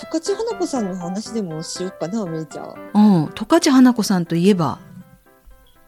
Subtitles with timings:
[0.00, 2.90] 十勝花子さんの話でもしようかな、めいちゃん。
[2.94, 4.78] うん、十勝花子さんといえば、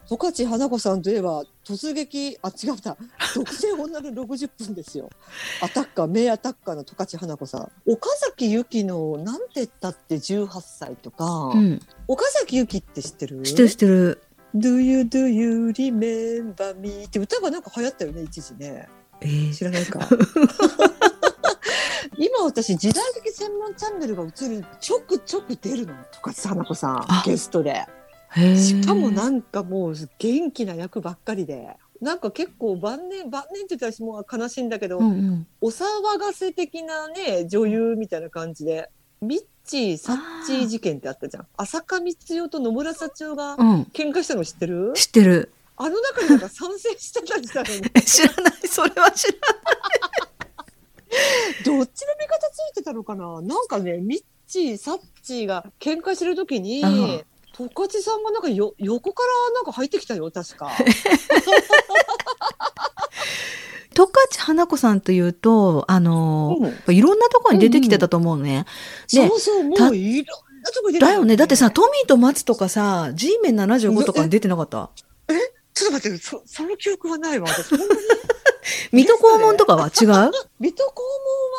[0.06, 2.98] 十勝花子さんといえば、突撃、あ、違った。
[3.34, 5.08] 独占女の60分ですよ。
[5.62, 7.72] アタッカー、名アタッカーの十勝花子さん。
[7.90, 13.40] 岡崎由紀の、なんて言ったって18歳とか、うん、岡崎由紀って知ってる？
[13.44, 14.22] 知ってる知ってる。
[14.54, 17.04] Do you do you remember me?
[17.04, 18.86] って歌がなんか流行ったよね一時ね
[19.22, 19.98] えー知らないか
[22.18, 23.02] 今私時代
[23.72, 27.22] チャンネルが映るちょくちょく出るの十勝花子さんあ。
[27.24, 27.84] ゲストで。
[28.56, 31.76] しかもなんかもう元気な役ばっかりで。
[32.00, 35.84] なんか結構晩年晩年って言ったらもう悲しいんだけど、うんうん、お騒
[36.18, 41.46] がせ的なね女優みたいな感じでミッチー・サッチー事件ってあったじゃん。
[41.56, 44.92] 浅香光代と野村幸男がうん、喧嘩したの知ってる？
[44.96, 45.52] 知ってる。
[45.76, 47.68] あの中になんか参戦してたりしたの？
[47.72, 49.34] に え知らない、それは知ら
[51.64, 53.40] どっちの味方ついてたのかな？
[53.42, 57.24] なんかねミッチーサッチーが喧嘩してる時にうん
[57.54, 60.70] 十勝さんがなんかよ横からなんか入ってきたよ確か。
[63.94, 66.94] 十勝花子さんというと、あのーうん。
[66.96, 68.64] いろんなところに出てきてたと思うのね。
[69.12, 71.06] でそうそうもたういろんなとこ出てた。
[71.08, 71.36] だよね。
[71.36, 74.88] だってさ、トミーと松とかさ、G メン75とかに出てなかった？
[75.74, 77.70] ちょっと待ってそその記憶はないわ私
[78.92, 79.88] 水戸黄門とかは違う？
[79.88, 80.32] 水戸黄門は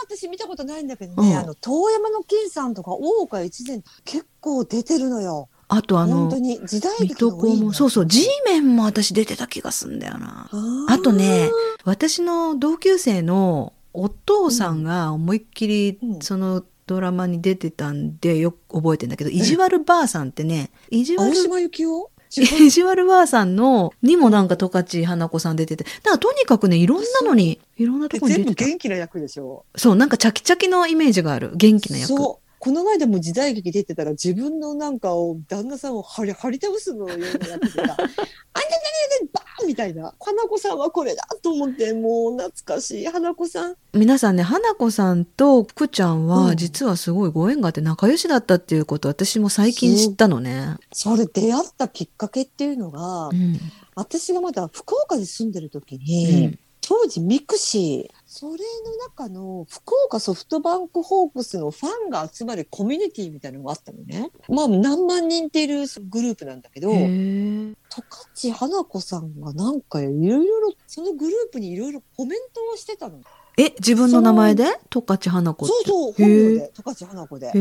[0.03, 1.37] 私見たことないんだけどね、うん。
[1.37, 5.49] あの遠山の金さんとか大岡越前結構出てるのよ。
[5.67, 7.73] あとあのに時代水戸黄門。
[7.73, 10.49] そうそう、G メンも私出てた気がすんだよな。
[10.87, 11.49] あとね
[11.83, 16.21] 私の同級生のお父さんが思いっきりうん。
[16.21, 22.09] そのドラマに出てたんでよく覚えてんだけど、意地悪ばあさんってね、意地悪青島由紀夫？
[22.41, 28.69] 意地悪ばあさんのにもなんか十勝花子さん出てて、だからとにかくね、いろんなのに、いろんなとこに全部出てた。
[28.69, 31.51] 元気な役でしょそう、なんかチャキチャキのイメージがある。
[31.55, 32.07] 元気な役。
[32.07, 38.07] そうこの前でも時代劇出てたら自分のなんかを旦那さんを張り張り倒すのような役でさ「あんた何やね
[39.25, 50.77] んバーン!」みたいな花子さんはこれだと思ってもう懐かしい花子さん皆さんね、花子さんと福ちゃんうはん実はすごいご縁があって仲良しだったっていうこと私も最近知ったのね。
[50.93, 53.59] それ出会ったきっかけっていうのが、うん。
[53.95, 58.51] 私がまだ福岡に住んでる時うに、ん当時ミクシーそれ
[58.83, 64.31] の中の福岡ソフトバンクホークスのファンが集まるコミュニティみたいなのがあったのね。
[64.49, 67.75] まあ何万人っているグループなんだけど、十
[68.09, 73.21] 勝花子さんがなんかいろいろそのグループにいろいろコメントをしてたの。
[73.55, 74.65] え、自分の名前で？
[74.89, 75.75] 十勝花子って。
[75.75, 77.51] そうそう、本名で、十勝花子で。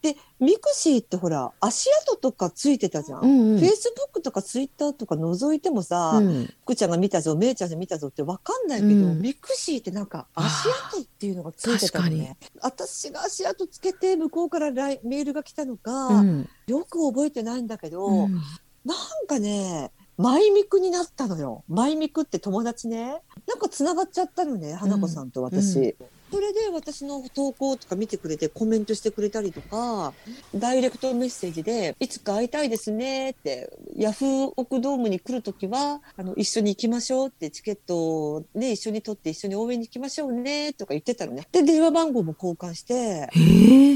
[0.00, 3.20] で、ミクシーってほら、足跡とかついてたじゃん。
[3.20, 6.54] フェイスブックとかツイッターとか覗いてもさ、うん。
[6.62, 9.20] 福ちゃんが見たぞ、めいちゃんが見たぞってわかんないけど、うん。
[9.20, 12.38] ミクシーってなんか足跡っていうのがついてたのね。
[12.62, 16.48] 私が足跡つけて向こうからライメールが来たのか、うん。
[16.66, 18.40] よく覚えてないんだけど、うん。
[18.84, 21.64] なんかね、マイミクになったのよ。
[21.68, 23.20] マイミクって友達ね。
[23.46, 25.80] なんか繋がっちゃったのね、花子さんと私。
[25.80, 25.94] うん
[26.34, 30.12] それで私の投稿とか見てくれてコメントしてくれたりとか、
[30.52, 41.46] ダイレクトメッセージで、いつか会いたいですねって、ヤフーオクドームに来るときは、あの、一緒に行きましょうって、チケットをね、一緒に取って一緒に応援に行きましょうねとか言ってたのね。
[41.52, 43.30] で、電話番号も交換して。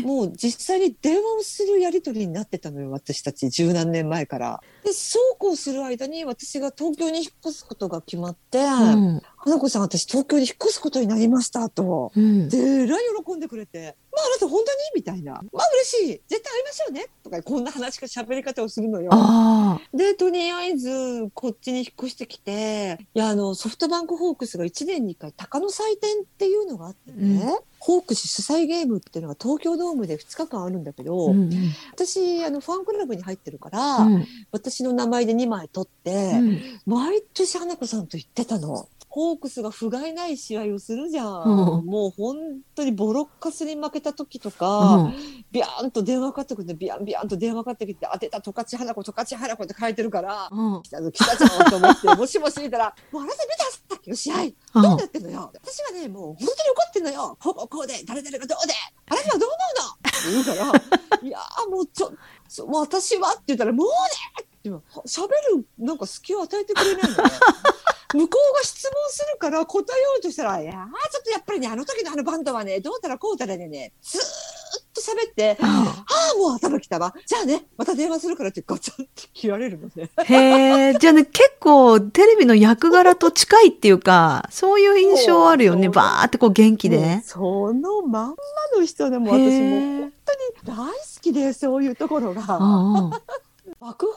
[0.07, 4.63] もう実際に電話をするやり取りになってたのよ、私たち十何年前から。
[4.89, 12.11] で、そうこうする間に私が東京に引っ越すことが決まって、うん花子さん私東京に引っ越すことになりましたと。
[12.15, 12.49] うん。
[12.49, 14.79] で、えらい喜んでくれて、まああなた本当に？
[14.97, 15.35] みたいな。
[15.35, 16.21] まあ嬉しい。
[16.27, 17.07] 絶対会いましょうね。
[17.23, 19.11] とか、こんな話か喋り方をするのよ。
[19.95, 31.53] で、とりあえず、こっちに引っ越してきて、いや、あの、ソフトバンクホークスが1年に1回、鷹の祭典っていうのがあってね、うんホークス主催ゲームっていうのが東京ドームで2日間あるんだけど、うんうん。
[31.93, 34.27] 私、あの、ファンクラブに入ってるから、うん。
[34.51, 36.61] 私の名前で2枚取って、うん。
[36.87, 38.89] 毎年花子さんと言ってたの。
[39.11, 41.43] ホークスが不甲斐ない試合をするじゃん。
[41.43, 41.87] うん。
[41.87, 42.37] もう本
[42.75, 45.15] 当にボロッカスに負けた時とか、うん。
[45.51, 50.83] ビャーンと電話かかってくるビャンビャンと電話かかってきて、当てた十勝花子、十勝花子って書いてるから、うん。
[50.83, 54.37] 来たぞ来たぞと思って、もしもし見たら、もうあなた見たさっきの試合、
[54.75, 55.51] どうなってんのよ。
[55.55, 56.55] 私はね、もう本当に怒
[56.89, 57.39] ってんのよ。
[57.41, 58.75] こうこうこうで、誰々がどうで、
[59.09, 62.13] あなたはどう思うのって言うから、 いやーもうちょ、
[62.49, 63.93] そもう私はって言ったら、もうね
[64.43, 64.69] って
[65.09, 67.31] 喋るなんか隙を与えてくれないのね。
[68.15, 74.21] 向こうが質問するから答えようとしたら、いやーちょっとやっぱりね、あの時のあのバンドはね、どうたらこうたらでね、ずー
[74.81, 76.05] っと喋って、あ
[76.35, 77.15] あ、もう頭きたわ。
[77.27, 80.11] じゃあね、また電話するからってガチャンって切られるのね。
[80.25, 85.89] へえ、じゃあね、結構テレビの役柄と近いっていうか、そういう印象あるよね。
[85.89, 87.21] バーってこう元気で。
[87.25, 88.35] そのまんま
[88.77, 90.13] の人でも私もう本
[90.65, 92.43] 当に大好きで、そういうところが。
[93.81, 94.13] うん爆報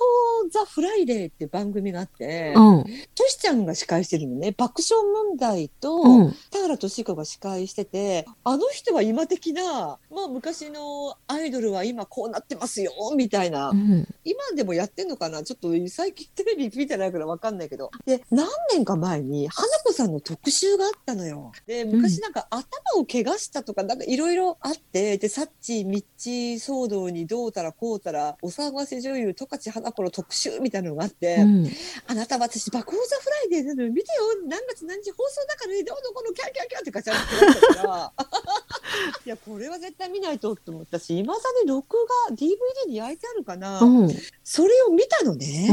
[0.51, 2.83] ザ・フライデーって番組があって、うん。
[3.13, 4.51] トシちゃんが司会してるのね。
[4.57, 6.35] 爆笑問題と、うん。
[6.49, 13.69] 田原俊彦が司会してて、あの人は今的な、まあ昔のアイドルは今こうなってますよ、みたいな。
[13.69, 14.07] うん。
[14.23, 15.43] 今でもやってんのかな？
[15.43, 17.91] ちょっと最近テレビ見てないからわかんないけど。
[18.05, 21.51] で、何年か前に花子さんの特集があったのよ。
[21.67, 22.65] で、昔なんか頭
[22.97, 31.67] を怪我したとか、なんかいろいろあって、で、サッチー、ミッチー騒動にどうたらこうたら、お騒がせ女優、十勝花子の特集みたいなのがあって、うん。
[32.07, 38.13] あなた私、爆報ザフライデーなのよ見てよ何月何日放送だからねどうのこのキャーキャーキャーってガチャってなったから
[39.25, 41.97] いやこれは絶対見ないとって思ったしいまだに録
[42.29, 43.97] 画 DVD に焼いてあるかな、うん。
[44.05, 44.15] うん。
[44.43, 45.69] それを見たのね、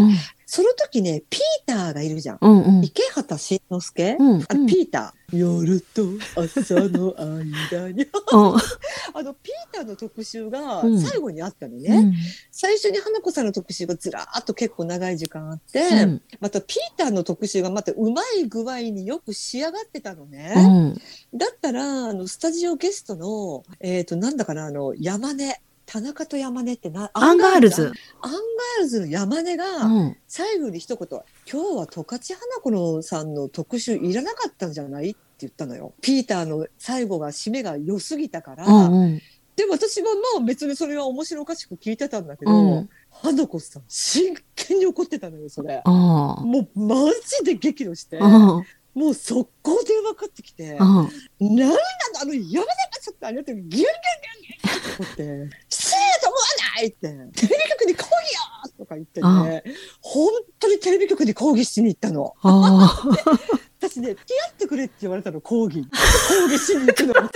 [0.51, 2.63] その時ねピーターがいるじゃん、うん。
[2.63, 2.83] うん。
[2.83, 4.45] 池畑慎之介、うん。
[4.49, 8.57] あのピーター、夜と朝の間にうん。
[9.13, 12.15] あのピーターの特集がうん最後にあったのね、うん。
[12.51, 16.23] 最初に花子さんの特集がずらーっと結構長い時間あって、うん。
[16.41, 20.55] またピーターの特集がまたうまい具合によく仕上がってたのね。
[20.57, 21.39] うん。
[21.39, 25.61] だったら、あの、スタジオゲストの、えっ、と、なんだかな、あの、山根。
[25.91, 27.91] 田中と山根ってな、アンガールズ。
[28.21, 30.17] アンガールズの山根うが、ん。
[30.27, 31.09] 最後に一言、
[31.51, 35.13] 今日は十勝花子のさんの特集いらなかったんじゃない？
[35.13, 35.95] って言ったのよ。
[36.03, 39.03] ピーターの最後が締めが良すぎたから、うん。
[39.03, 39.23] うん。
[39.57, 45.83] で、私はまあ別にそれは面白おかしく聞いてたんだけど、うん花子さん、真剣に怒ってたのよ、それ。
[45.87, 45.93] うん。
[45.93, 46.97] もうマ
[47.41, 48.63] ジで激怒して、うん。
[48.95, 51.57] もう速攻電話かかってきて、うん。
[51.57, 51.75] なんなの？
[52.21, 52.63] あの、やめて
[53.01, 55.57] ちょっとあれってギュンギュンギュンギュンって怒って、
[56.81, 59.65] いって、テレビ局に抗議よとか言ってね、
[60.01, 62.35] 本当にテレビ局に抗議しに行ったの。
[62.43, 63.03] あ
[63.81, 65.83] 私ね、付き合ってくれって言われたの、抗議。
[65.83, 67.15] 抗議しに行くの。
[67.15, 67.33] それなん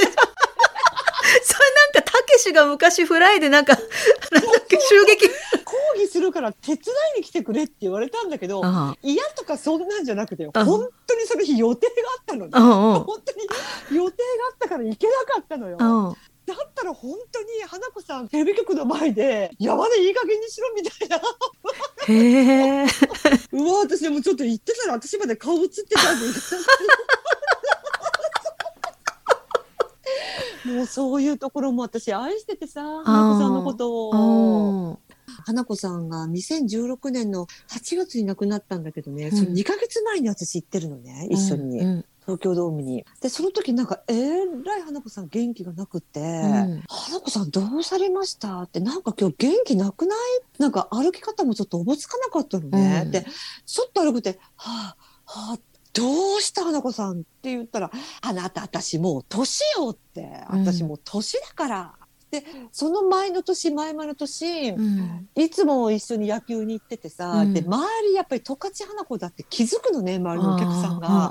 [1.94, 5.28] か、たけしが昔フライでなんか、なんだっけ、襲撃。
[5.64, 6.78] 抗議するから手伝
[7.16, 8.96] いに来てくれって言われたんだけど、うん。
[9.02, 12.52] 嫌とかそんなんじゃなくて、うん本当にその日予定があったのね。
[12.52, 16.16] 本当に予定があったから行けなかったのよ。
[16.48, 16.54] うん。
[16.54, 21.20] だったら本当に花子さんテレビ局の前で山でいい加減にしろみたいな。
[22.08, 22.86] へえ。
[23.52, 26.26] うわ私でもちょっと言ってたら私まで顔映ってたんで。
[30.64, 34.92] もうそういうところも私愛しててさ花子さんのことうを。
[34.92, 34.98] ん。
[35.44, 42.04] 花子さんが2016年の8月に亡くなったんだけどね、うんその2ヶ月前に私行ってるのね一緒に、うん。
[42.22, 43.04] 東京ドームに。
[43.20, 44.14] でその時なんかえ
[44.64, 46.20] らい花子さん元気がなくって。
[46.20, 46.82] うん。
[46.88, 50.19] 花子さんどうされましたってなんか今日元気なくない？
[50.58, 53.10] なんか歩き方もちょっとおぼつかなかったのね、うん。
[53.10, 53.26] で
[53.66, 54.96] ちょっと歩くて「はあ
[55.26, 55.58] はあ
[55.92, 57.90] どうした花子さん」って言ったら
[58.22, 60.64] 「あなた私もう年よ」って「うん。
[60.64, 61.94] 私もう年だから」
[62.32, 62.43] で
[62.73, 65.29] その前の年前々の年、うん。
[65.34, 71.31] いつも一緒に野球に行っててさ、うんで周りやっぱり十勝花子だって気づくのね周りのお客さんが。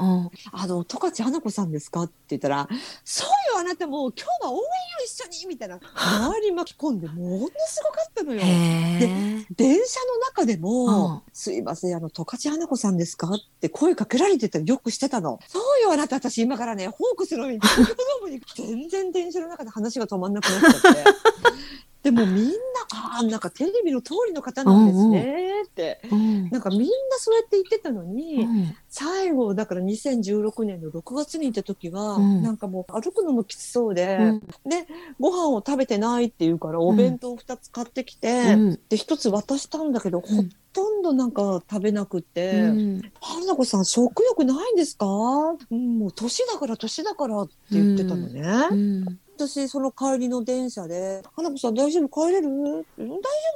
[0.51, 2.69] あの、十勝花子さんですかって言ったら、
[3.03, 4.63] そうよ、あなたもう今日は応援よ、
[5.06, 5.80] 一緒にみたいな。
[5.95, 8.42] 周り巻き込んで、ものすごかったのよ。
[8.42, 9.45] へえ。
[9.56, 15.39] 電車の中でも、うんすいません、あの、十勝花子さんですかって声かけられてたらよくしてたの。
[15.48, 20.90] そうよ、あなた、私今からね、ホークスの上に 東京ドームに全然電車の中で話が止まんなくなっちゃって。
[22.03, 22.51] でもみんな、
[22.93, 26.01] ああ、なんかテレビの通りの方なんですねって。
[26.12, 26.50] うん。
[26.50, 26.88] なんかみんな
[27.19, 28.75] そうやって言ってたのに、うん。
[28.89, 32.41] 最後だから2016年の6月に行った時は、うん。
[32.41, 34.39] なんかもう歩くのもきつそうで、うん。
[34.67, 34.88] で
[35.19, 38.79] ご飯を食べてないって言うからお弁当2つ買ってきて、うん。
[38.89, 40.21] で1つ渡したんだけど、ん。
[40.21, 40.27] ほ
[40.74, 45.05] とんどなんか食べなくってうん「花子さん食欲ないんですか？
[45.05, 48.41] うんもう年だから年だから」って言ってたのね。
[49.43, 52.27] うん私その帰りの電車で「花子さん大丈夫？
[52.27, 52.86] 帰れるうん大丈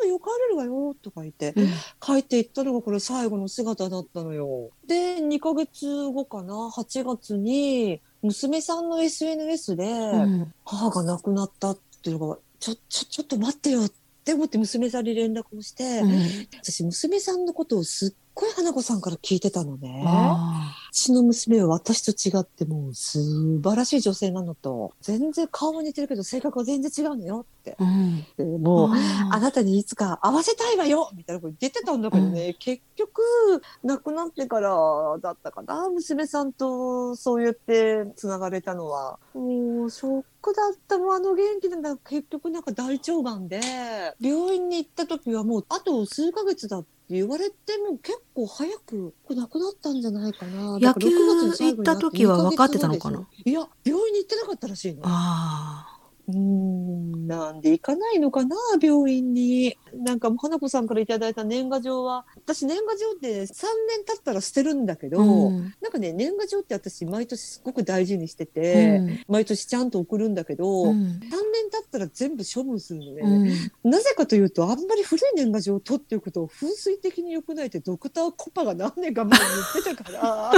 [0.01, 1.67] 夫よ帰れるわよ」とか言ってうん。
[1.99, 4.69] 帰っていったのがこれ最後の姿だったのよ。
[4.87, 10.53] で、2ヶ月後かな、8月に、娘さんの SNS で、うん。
[10.63, 13.91] 母が亡くなったっていうのが、ちょ、ちょ、ちょっと待ってよっ
[14.23, 16.47] て思って娘さんに連絡をして、うん。
[16.61, 20.03] 私、娘さんのことをすっごい花子さんから聞いてたのね。
[20.05, 27.75] あちの娘は私と違ってもう素晴らしい女性なのと、全然顔も似てるけど性格は全然違うのよって。
[27.79, 28.25] うん。
[28.37, 33.21] でもう、ああなたにいつか会わせたいわよみたいなこと言ってたんだけどね、結局、
[33.83, 34.69] 亡くなってから
[35.21, 39.17] だったかな、娘さんとそう言って繋がれたのは。
[39.33, 41.95] もう、ショックだったもん、あの元気なんだ。
[41.97, 43.59] 結局なんか大腸がんで、
[44.19, 50.79] 病院に行った時はもう、あと数ヶ月だって言われても結構早く亡くなったんじゃないかな。
[50.79, 53.27] 野球だから6月の最後にな行った時は分かってたのかな？
[53.45, 55.01] いや、病院に行ってなかったらしいの。
[55.05, 55.94] あ
[56.27, 59.77] うーん、なんで行かないのかな、病院に。
[59.93, 65.09] なんか、花子さんからいただいた年賀状は、私年賀状って3年経ったら捨てるんだけあ。
[65.09, 65.73] ど、うん。
[65.81, 70.89] なんかね、年賀状って私毎年すごく大事にしてて、毎年ちゃんと送るんだけど、うん。
[70.89, 71.21] 3年
[71.71, 73.21] 経ったら全部処分するのね。
[73.83, 73.91] うん。
[73.91, 79.45] なぜかというと、あんまり古い年賀状を取っておくと、風水的に良くないってドクターコパが何年か前に
[79.83, 80.51] 言ってたから。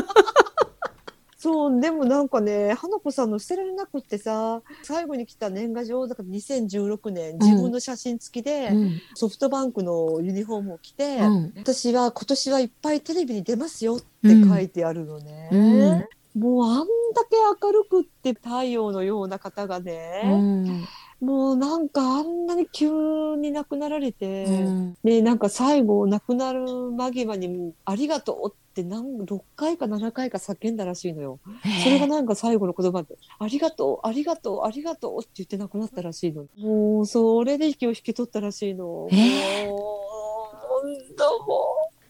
[1.37, 9.01] そう、でもなんかね、花子さんの捨てられなくってさ、最後に来た年賀状、だから2016年、自分の写真付きで、うん。
[9.13, 11.53] ソフトバンクのユニフォームを着て、うん。
[11.55, 15.49] 私は今年はいっぱいテレビに出ますよって書いてあるのね。
[15.51, 20.87] うんもうあんだけ明るくって太陽のような方がね、うん。
[21.19, 24.97] もうなんかあんなに急に亡くなられて、うん。
[25.03, 31.39] ね、なんか最後亡くなる間際に「ありがとう」って何6回か7回か叫んだらしいのよ。
[31.83, 36.45] それがなんか最後の言葉で「ありがとうありがとうありがとう」って言って亡くなったらしいの。
[36.57, 39.07] もうそれで息を引き取ったらしいの。
[39.11, 39.77] えもう
[40.67, 40.81] 本
[41.17, 41.65] 当も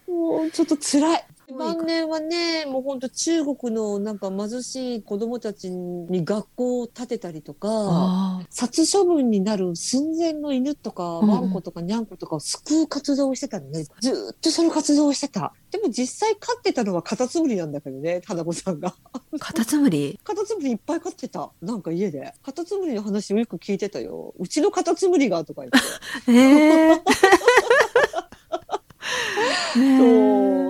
[0.08, 1.26] うもうちょっと辛い。
[1.56, 13.84] 晩年はね、もう本当中国のなんか貧しい子供たちに学校を建てたりとか、あ殺処分になる寸前の犬とか、うんワンコとかニャンコとかを救う活動をしてたのね。
[14.02, 15.54] ずーっとその活動をしてた。
[15.72, 18.94] でも実際飼ってたのはカタツムリなんだけどね、花子さんが。
[19.14, 19.22] あ。
[19.40, 20.20] カタツムリ？
[20.26, 21.50] カタツムリいっぱい飼ってた。
[21.62, 22.34] なんか家で。
[22.44, 24.34] カタツムリの話をよく聞いてたよ。
[24.38, 25.78] うちのカタツムリがとか言って。
[26.32, 26.34] え
[26.92, 26.96] え。
[29.80, 30.67] ねえそう。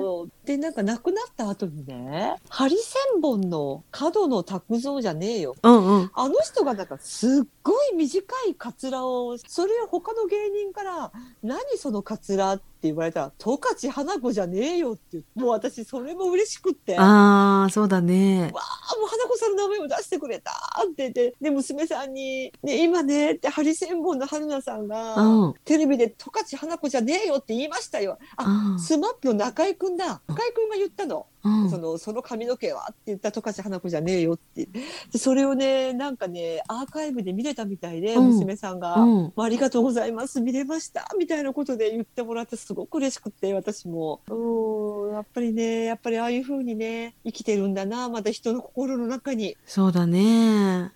[0.47, 5.57] で、なんか亡くなった後にね、ハリセンボンの角野拓造じゃねえよ。
[5.61, 6.11] うんうん。
[6.13, 11.11] あの人がなんかすっごい短いカツラを、それを他の芸人から、
[11.43, 18.51] 何そのカツラって言われたら、十勝花子じゃねえよって言って、もう私それも嬉しくって、あああ、そうだね。
[18.53, 25.53] あ、もう花子さんの名前を出してくれたって言って、で、娘さんに、ね、今ね、ってハリセンボンの春菜さんが、うん。
[25.65, 28.17] テレビで十勝花子じゃねえよって言いましたよ。
[28.35, 30.21] あ、あスマップの中居くんだ。
[30.27, 31.27] 中居くんが言ったの。
[31.47, 34.65] うんその、その髪の毛はって言った十勝花子じゃねえよって。
[35.11, 39.33] でそれをね、なんかね、アーカイブで見れたみたいで、うん娘さんが、うん。
[39.35, 44.21] ありがとうございます、見れました、みたいなことで言ってもらってすごく嬉しくて、私も。
[44.29, 49.55] うん、やっぱりね、やっぱりああいう風にね、生きてるんだな、まだ人の心の中に。
[49.65, 50.91] そうだね。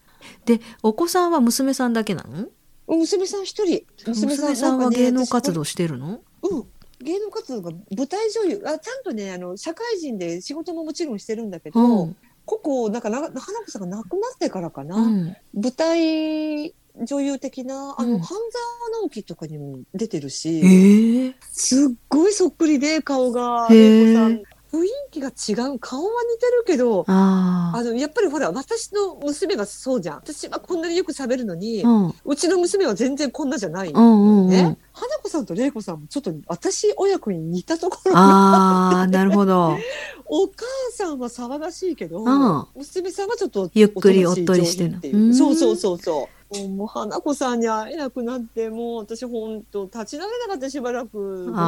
[0.46, 2.48] で、お子さんは娘さんだけなの？
[2.88, 3.84] 娘さん一人。
[4.06, 6.22] 娘さんは芸能活動してるの？
[6.44, 6.64] うん。
[7.02, 12.16] 芸能活動が舞台女優あちゃんとねあの社会人で仕事ももちろんしてるんだけど、うん。
[12.46, 15.36] ここなんかな花子さんが亡くなってからかな、うん。
[15.54, 21.36] 舞台女優的なあの、うん半沢直樹とかにも出てるし、ええ。
[21.52, 32.14] すっごいそっくりで顔がへー玲子さん雰囲気が違う顔は似てるけどああのやっぱりほら私の娘がそうじゃん私はこんなによく喋るのに、あ。
[32.24, 34.78] うちの娘は全然こんなじゃない、うんうんうねん。
[34.94, 39.78] 花子さんと玲子さんもちょっと私親子に似たところがああ、なるほど。
[40.26, 40.64] お母
[40.94, 46.58] さんは騒がしいけど、うん娘さんはちょっとゆっくりおっとりしてるそうそうそうそう。
[46.58, 51.62] もうもう花子さんに会えなくなって、もう私本当立ち直れなかったしばらく、5年前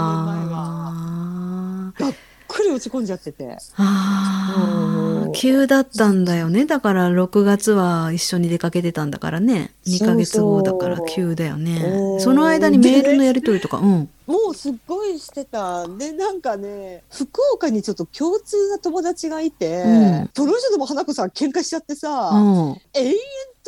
[0.47, 1.93] は。
[2.53, 3.57] くり落ち込んじゃってて。
[3.77, 6.65] ああ、うん急だったんだよね。
[6.65, 9.71] だから6月は一緒に出かけてたんだからね。
[9.87, 12.17] 2ヶ月後だからそうそう急だよねう。
[12.17, 14.09] んその間にメールのやり取りとか、うん。
[14.27, 15.87] もうすっごいしてた。
[15.87, 22.77] で、なんかね、福岡にちょっと共通な友達がいて、うんその人とも花子さん喧嘩しちゃってさ、うん。
[22.93, 23.13] 永遠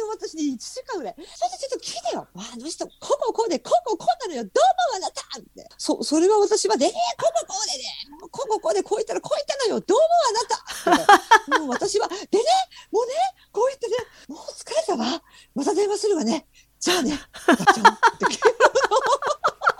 [0.05, 2.27] と私に1時間ぐらい、ちょっとちょっと聞いてよ。
[2.35, 4.43] あの人、こうこうこうで、こうこうこうなのよ。
[4.43, 5.67] どうもあなたって。
[5.77, 6.97] そ、それは私はで、えー、こ
[7.29, 7.83] うこうこうでね、
[8.31, 9.81] こうこうこうで、こう言ったらこう言ったのよ。
[9.81, 11.59] どうもあなた。
[11.59, 12.21] もう私は、でね、
[12.91, 13.13] もうね、
[13.51, 13.95] こう言ってね、
[14.27, 15.23] もう疲れたわ。
[15.53, 16.47] また電話するわね。
[16.79, 17.17] じゃあね、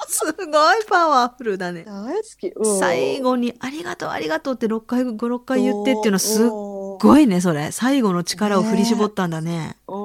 [0.08, 1.84] すごいパワフルだね。
[1.86, 2.48] 大好き。
[2.48, 7.72] うん最後にありがとうありがとうって6回5、6回言ってっていうのはすっごいね、それ。
[7.72, 9.77] 最後の力を振り絞ったんだね。
[9.88, 10.05] うん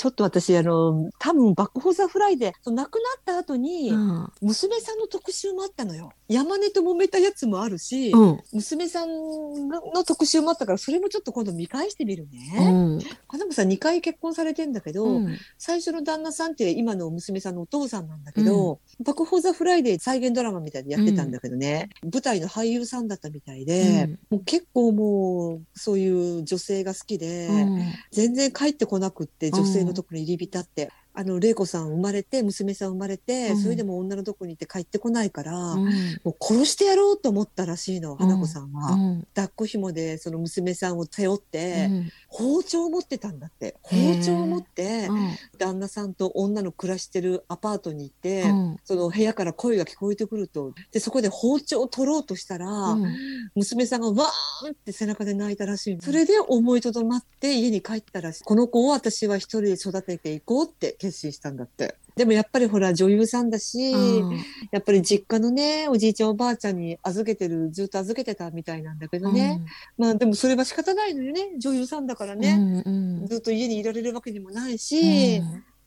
[0.00, 4.32] ちょっと私、あの、多分バック・フォー・ザ・フライで、亡くなった後に、うん。
[4.40, 6.10] 娘さんの特集もあったのよ。
[6.26, 8.40] 山根と揉めたやつもあるし、うん。
[8.54, 12.70] 娘さんの特集もあったから、それもちょっと今度見返してみるうね。
[12.96, 12.98] ん。
[13.28, 15.36] 花子さん2回結婚されてんだけど、うん。
[15.58, 24.18] 最初の旦那さんって今の娘さんのお父さんなんだけど、バック・フォー・ザ・フライデー再現ドラマみたいにやってたんだけどね、舞台の俳優さんだったみたいで、うん。
[24.30, 27.80] もう結構もうそういう女性が好きで、うん。
[28.12, 30.94] 全然帰ってこなくって女性のところに入り浸って。
[31.12, 33.56] あの玲子さん生まれて娘さん生まれて、うん。
[33.58, 35.84] それでも女のとこに行って帰ってこないから、うん。
[36.22, 39.26] もう殺してやろうと思ったらしいの花子さんは、うん。
[39.34, 42.10] 抱っこ紐でその娘さんを背負って、うん。
[42.28, 43.76] 包丁を持ってたんだって。
[43.82, 45.30] 包丁を持ってうん。
[45.58, 48.76] 旦那さんと女の暮らしてるアパートに行って、うん。
[48.84, 50.72] その部屋から声が聞こえてくると。
[50.92, 53.14] でそこで包丁を取ろうとしたら、うん。
[53.56, 56.02] 娘さんがわーんって背中で泣いたらしいの。
[56.02, 58.44] それで思いとどまって家に帰ったらしい。
[58.44, 61.96] この子を私は一人で育てていこうって決心したんだって。
[62.14, 64.38] でもやっぱりほら女優さんだし、うん。
[64.70, 69.62] やっぱり実家のねおじいちゃんおばあちゃんに預けてるずっと預けてたみたいなんだけどね、
[69.96, 71.52] まあでもそれは仕方ないのよね。
[71.58, 73.26] 女優さんだからうんね、うん。
[73.26, 74.78] ずっと家にいられるわけにもないうん。
[74.78, 75.40] し、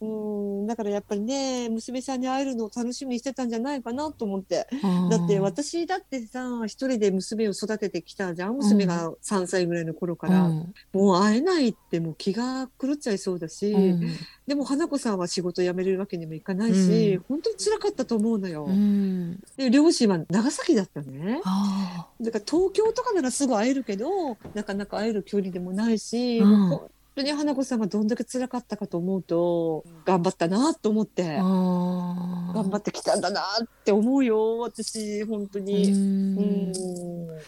[0.03, 4.67] うん、だからやっぱりね娘さんに会えるのを楽しみにしてたんじゃないかなと思って。
[4.83, 5.09] うん。
[5.09, 8.57] だって私だってさ一人で娘を育ててきたじゃん。
[8.57, 10.73] 娘が3歳ぐらいの頃から、うん。
[10.93, 14.01] もう会えないってもう気が狂っちゃいそうだし、うん。
[14.47, 17.25] でも花子さんは仕事辞めれるわけにもいかないし、うん。
[17.27, 18.65] 本当に辛かったと思うのよ。
[18.65, 19.39] うん。
[19.57, 21.41] で両親は長崎だったね。
[21.45, 26.69] あだから東京とかならすぐ会えるけどなかなか会える距離でもないし、うん。
[26.69, 35.91] もう本当に花子さんがどんだけ辛かったかと思うと頑張ったなと思って、頑張ってきたんだなって思うよ私本当うに。
[35.91, 36.69] うん。
[36.71, 36.73] ん。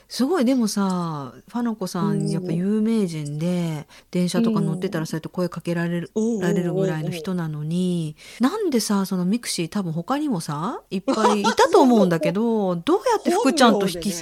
[0.08, 2.26] すごいでもさファナコさうん。
[2.26, 14.14] んやっぱ有名人で電車とか乗ってたらそうやって声かけられるられるぐらいの人なのになんでさそのミクシー多分他にもさいっぱい いたと思うんだけどどうやって福ちゃんと引き,、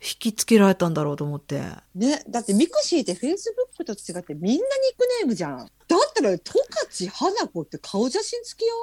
[0.00, 1.62] 引きつけられたんだろうと思って。
[1.94, 4.62] ね、だってミクシーってフェイスブックと違ってみんなニッ
[4.98, 5.58] クネームじゃん。
[5.58, 5.68] だっ
[6.14, 6.52] たら十
[7.08, 8.74] 勝花子って顔写真付きよ。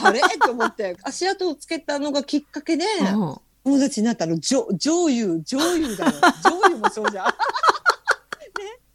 [0.04, 0.20] あれ？
[0.44, 2.84] と思って足跡をつけたのがきっかけで
[3.14, 6.12] うん友達になったの女女優女優だよ。
[6.44, 7.34] 女優もそうじゃん。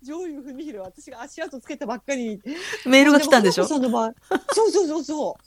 [0.07, 2.39] ね女優文弘私が足跡つけたばっかり
[2.85, 3.63] メールが来たんでしょ？
[3.63, 4.13] も花子さんの場合。
[4.53, 5.37] そうそうそうそ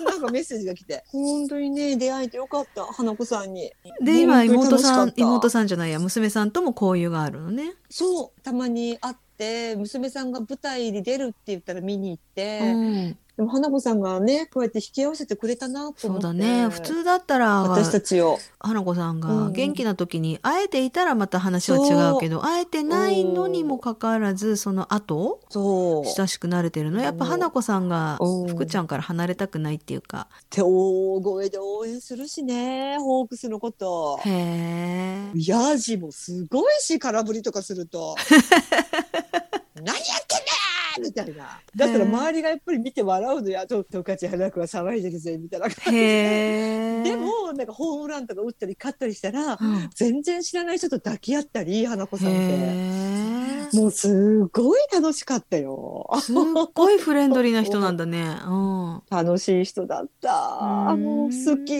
[0.00, 0.04] う。
[0.04, 1.04] なんかメッセージが来て。
[1.12, 3.72] 本当にね出会えてよかった花子さんに。
[4.00, 7.74] で今妹さん妹さんじゃないや娘さんとも交友があるのね。
[7.90, 16.04] そうたまに会って娘さんが舞台に出るって言ったら見に行って、うん、でも花子さんがねこうやって引き合わせてくれたなと思って。
[16.04, 16.68] そうだね。
[16.68, 18.38] 普通だったら私たちを。
[18.60, 19.52] 花子さんがうん。
[19.52, 26.06] 元気な時に会えていたらまた話は違うけど、会えてないのにもかかわらずその後そう。
[26.06, 27.02] 親しくなれてるの。
[27.02, 28.48] やっぱ花子さんがうん。
[28.48, 30.28] 福ちゃんから離れたくないっていうか。
[30.50, 34.20] 手大声で応援するしねホークスのこと。
[34.24, 35.32] へえ。
[35.34, 38.14] ヤジもすごいし空振りとかすると。
[39.74, 39.96] 何やっ
[40.28, 40.53] てんだ
[41.00, 41.60] みたいな。
[41.76, 47.02] だったら周りがやっぱり見て笑うのやと十勝花子は騒いでるぜみたいな感じで。
[47.04, 49.90] でもなんかホームランとか打ったり勝ったりしたらうん。
[49.94, 53.76] 全然知らない人と抱き合ったり花子さんって。
[53.76, 56.08] もうすごい楽しかったよ。
[56.20, 56.36] すっ
[56.72, 58.36] ごいフレンドリーな人なんだね。
[58.46, 59.02] うん。
[59.10, 60.90] 楽しい人だった。
[60.92, 61.02] うん。
[61.02, 61.74] もう好き。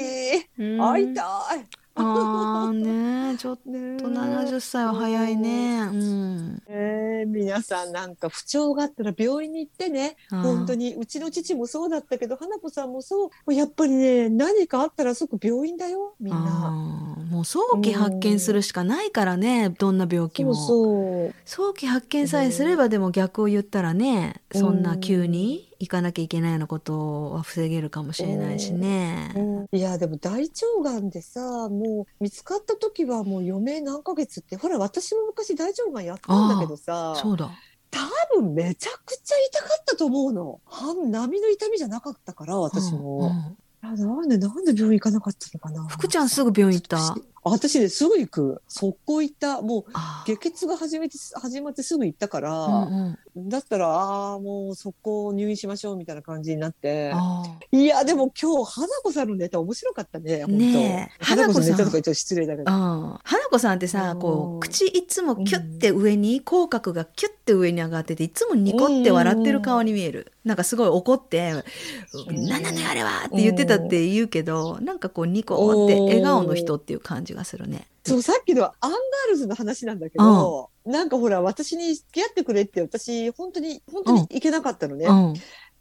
[0.56, 1.22] 会いた
[1.54, 5.80] いああねちょっねと70歳は早いね。
[5.82, 6.62] うん。
[6.68, 17.16] えー皆さんなんか不調があったら病院に行ってね本当にうちの父もそうだったけど花子さんもそうやっぱりね何かあったらすぐ病院だよみんな。
[17.44, 21.34] 早期発見するしかないからねどんな病気そうもそう。
[21.44, 29.34] 早期発見さえすればでも逆を言ったらねそんな急に行かなきゃいけないようなことは防げるかもしれないしね。
[29.72, 30.50] いやでも大腸
[30.82, 37.50] がんでさもう見つかった時はもう余命何ヶ月ってほら私も昔大腸がんやったんだけどさそうだ。
[37.90, 38.00] 多
[38.40, 40.60] 分めちゃくちゃ痛かったと思うの。
[40.64, 45.86] 半波の痛みじゃなかったから私も、うんうんあなんでなんで病院行かなかったのかな。
[45.88, 47.14] 福ちゃんすぐ病院行った？
[47.44, 48.62] 私ねすぐ行く。
[48.68, 49.60] 速攻行った。
[49.60, 53.48] もうあ下血が始めて始まってすぐ行ったから、ーうんうん。
[53.48, 57.12] だったらああもう速攻入院しましょうみたいな感じになって。
[57.14, 60.58] あいやでも今日花子さんのネタ面白かったね本当。
[60.58, 61.62] ねえ花子さん。
[61.62, 62.72] のネタとか言っちゃ失礼だけど。
[62.72, 63.18] ーうん。
[63.22, 70.32] 花子さんってさうんこう口いつもキュッて上に口角がキュッて上に上がってていつもニコって笑ってる顔に見える。
[70.44, 71.52] なんかすごい怒って
[72.28, 77.86] 「うん何なのよあれは!」って言ってたって言うけどなんかこうニコって笑顔の人っていう感じがするね。
[78.06, 85.06] そうさっきのアンガールズの話なんだけど、なんかほら、私に付き合ってくれって、私、本当に、本当に行けなかったのね。
[85.06, 85.34] うん。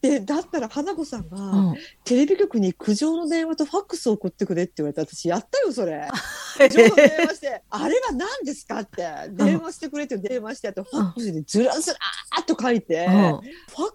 [0.04, 1.78] で、だったら、花子さんが、うん。
[2.04, 6.10] テレビ局に苦情の電話とファックスを送ってくれって言われて、私、やったよ、それ。
[6.58, 13.14] 苦情の電話して、あれは何ですかって、電話してくれって電話して、あと、ファックスでずらずらーっと書いて、うん。
[13.14, 13.40] ファッ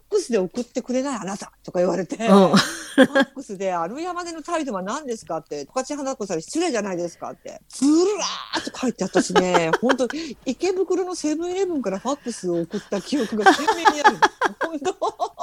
[0.08, 2.24] クスで送ってくれないあなたとか言われて、うん。
[2.24, 10.08] ファックスで、あの山での態度は何ですかって、十勝花子さんに失礼じゃないですかって、ずらーっと書いて私ね、 本当
[10.46, 14.16] 池袋のセブンイレブンからファックスを送った記憶が鮮明にある。
[14.62, 15.37] 本当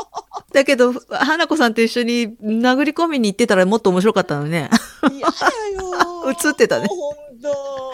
[0.55, 4.69] だけど、花子さんと一緒に殴り込みに行ってたらもっと面白かったのね。
[5.11, 5.35] 嫌だ
[5.73, 6.31] よ。
[6.31, 6.87] 映ってたね。
[6.87, 7.93] ほんと。